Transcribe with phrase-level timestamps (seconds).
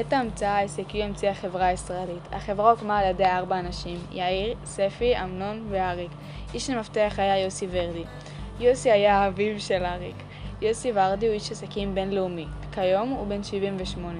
[0.00, 2.22] את ההמצאה ICQ המציאה החברה הישראלית.
[2.32, 6.10] החברה הוקמה על ידי ארבע אנשים יאיר, ספי, אמנון ואריק.
[6.54, 8.04] איש המפתח היה יוסי ורדי.
[8.60, 10.16] יוסי היה האביב של אריק.
[10.62, 12.46] יוסי ורדי הוא איש עסקים בינלאומי.
[12.72, 14.18] כיום הוא בן 78.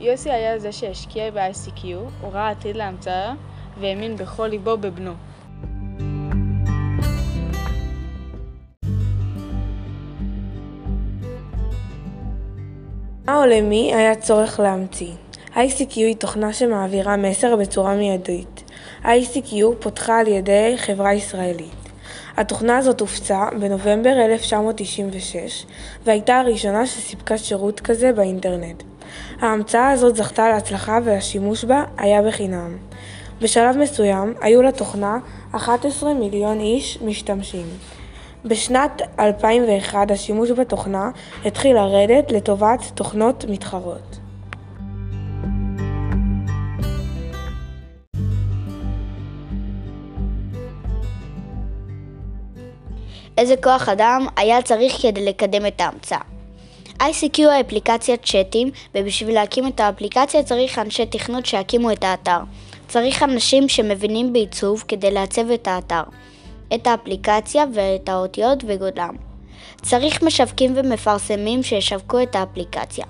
[0.00, 1.84] יוסי היה זה שהשקיע ב-ICQ,
[2.20, 3.32] הוא ראה עתיד להמצאה
[3.80, 5.14] והאמין בכל ליבו בבנו.
[13.28, 15.12] מה או למי היה צורך להמציא?
[15.54, 18.62] ICQ היא תוכנה שמעבירה מסר בצורה מיידית.
[19.04, 21.88] ICQ פותחה על ידי חברה ישראלית.
[22.36, 25.66] התוכנה הזאת הופצה בנובמבר 1996
[26.04, 28.82] והייתה הראשונה שסיפקה שירות כזה באינטרנט.
[29.40, 32.76] ההמצאה הזאת זכתה להצלחה והשימוש בה היה בחינם.
[33.40, 35.18] בשלב מסוים היו לתוכנה
[35.52, 37.66] 11 מיליון איש משתמשים.
[38.48, 41.10] בשנת 2001 השימוש בתוכנה
[41.44, 44.18] התחיל לרדת לטובת תוכנות מתחרות.
[53.38, 56.20] איזה כוח אדם היה צריך כדי לקדם את ההמצאה.
[57.00, 62.38] ICQ הוא אפליקציית צ'אטים, ובשביל להקים את האפליקציה צריך אנשי תכנות שיקימו את האתר.
[62.88, 66.02] צריך אנשים שמבינים בעיצוב כדי לעצב את האתר,
[66.74, 69.14] את האפליקציה ואת האותיות וגודלם.
[69.82, 73.04] צריך משווקים ומפרסמים שישווקו את האפליקציה.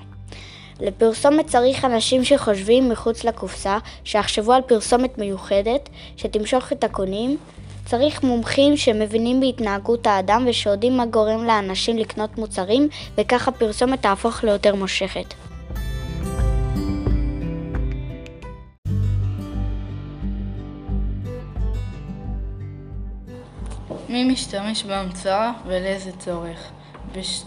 [0.81, 7.37] לפרסומת צריך אנשים שחושבים מחוץ לקופסה, שיחשבו על פרסומת מיוחדת, שתמשוך את הקונים.
[7.85, 14.75] צריך מומחים שמבינים בהתנהגות האדם ושיודעים מה גורם לאנשים לקנות מוצרים, וכך הפרסומת תהפוך ליותר
[14.75, 15.48] מושכת.
[24.09, 26.71] מי משתמש בהמצאה ולאיזה צורך?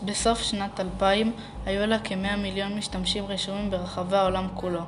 [0.05, 1.31] בסוף שנת 2000
[1.65, 4.81] היו לה כ-100 מיליון משתמשים רשומים ברחבי העולם כולו.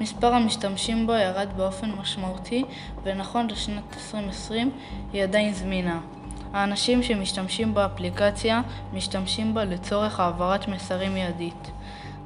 [0.00, 2.64] מספר המשתמשים בו ירד באופן משמעותי,
[3.02, 4.70] ונכון לשנת 2020
[5.12, 6.00] היא עדיין זמינה.
[6.52, 11.70] האנשים שמשתמשים באפליקציה משתמשים בה לצורך העברת מסרים מיידית,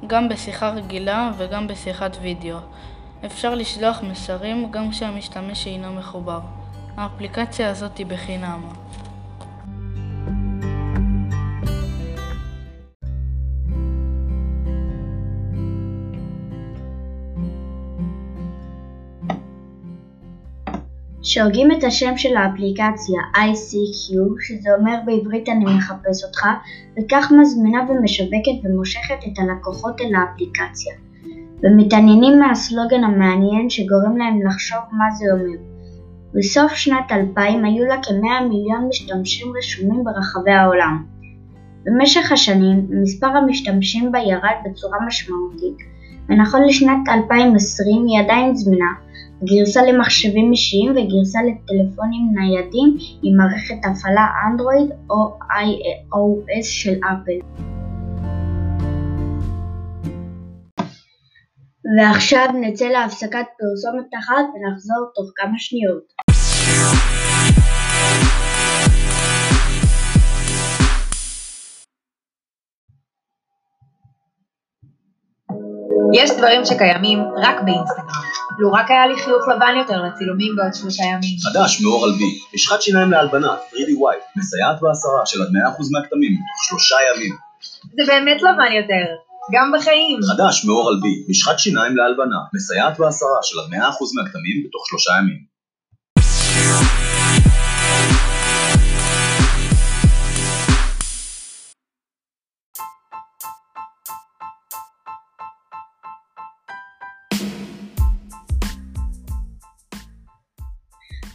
[0.07, 2.57] גם בשיחה רגילה וגם בשיחת וידאו.
[3.25, 6.39] אפשר לשלוח מסרים גם כשהמשתמש אינו מחובר.
[6.99, 8.61] האפליקציה הזאת היא בחינם.
[21.21, 26.45] שהוגים את השם של האפליקציה ICQ, שזה אומר בעברית אני מחפש אותך,
[26.97, 30.93] וכך מזמינה ומשווקת ומושכת את הלקוחות אל האפליקציה.
[31.63, 35.68] ומתעניינים מהסלוגן המעניין שגורם להם לחשוב מה זה אומר.
[36.33, 41.03] בסוף שנת 2000 היו לה כ-100 מיליון משתמשים רשומים ברחבי העולם.
[41.85, 45.77] במשך השנים מספר המשתמשים בה ירד בצורה משמעותית,
[46.29, 48.93] ונכון לשנת 2020 היא עדיין זמינה,
[49.43, 57.68] גרסה למחשבים אישיים וגרסה לטלפונים ניידים עם מערכת הפעלה אנדרואיד או iOS של אפל.
[61.97, 66.03] ועכשיו נצא להפסקת פרסומת אחת ונחזור תוך כמה שניות.
[76.13, 78.05] יש דברים שקיימים רק באינסטגרם.
[78.59, 81.37] לו רק היה לי חיוך לבן יותר לצילומים בעוד שלושה ימים.
[81.39, 85.51] חדש מאור על בי, משחת שיניים להלבנה, 3D White, מסייעת בהסרה של עד 100%
[85.91, 87.35] מהכתמים תוך שלושה ימים.
[87.95, 90.19] זה באמת לבן יותר, גם בחיים.
[90.31, 93.75] חדש מאור על בי, משחת שיניים להלבנה, מסייעת בהסרה של עד 100%
[94.15, 95.49] מהכתמים בתוך שלושה ימים.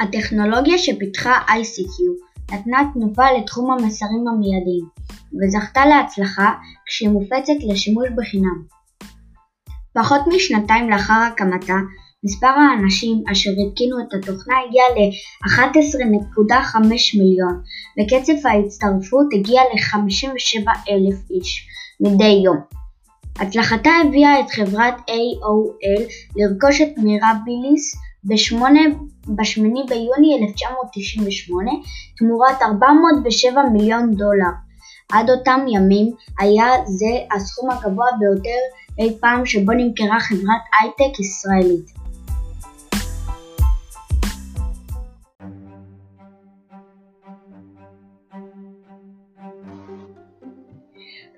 [0.00, 4.88] הטכנולוגיה שפיתחה ICQ נתנה תנופה לתחום המסרים המיידיים,
[5.40, 6.52] וזכתה להצלחה
[6.86, 8.62] כשהיא מופצת לשימוש בחינם.
[9.94, 11.76] פחות משנתיים לאחר הקמתה,
[12.24, 16.78] מספר האנשים אשר התקינו את התוכנה הגיע ל-11.5
[17.18, 17.62] מיליון,
[17.98, 21.68] וקצב ההצטרפות הגיע ל-57 אלף איש
[22.00, 22.56] מדי יום.
[23.40, 26.02] הצלחתה הביאה את חברת AOL
[26.36, 28.62] לרכוש את מירביליס ב-8
[29.88, 31.70] ביוני 1998
[32.16, 34.54] תמורת 407 מיליון דולר.
[35.12, 38.60] עד אותם ימים היה זה הסכום הגבוה ביותר
[38.98, 42.04] אי פעם שבו נמכרה חברת הייטק ישראלית.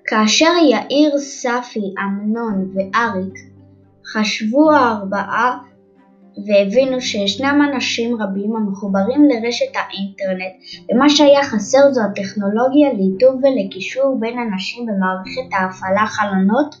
[0.07, 3.33] כאשר יאיר, ספי, אמנון ואריק
[4.13, 5.57] חשבו הארבעה
[6.45, 10.53] והבינו שישנם אנשים רבים המחוברים לרשת האינטרנט,
[10.91, 16.75] ומה שהיה חסר זו הטכנולוגיה לאיתור ולקישור בין אנשים במערכת ההפעלה חלונות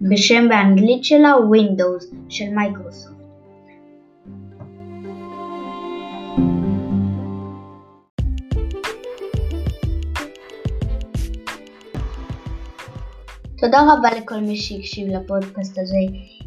[0.00, 3.19] בשם באנגלית שלה Windows של מייקרוסופט.
[13.60, 15.96] תודה רבה לכל מי שהקשיב לפודקאסט הזה,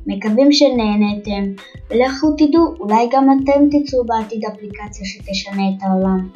[0.07, 6.29] מקווים שנהנתם, ולכו תדעו, אולי גם אתם תיצרו בעתיד אפליקציה שתשנה את העולם.